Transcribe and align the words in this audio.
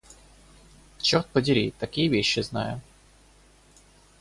Чёрт 0.99 1.27
подери! 1.27 1.65
такие 1.77 2.07
вещи 2.09 2.39
знаю... 2.41 2.81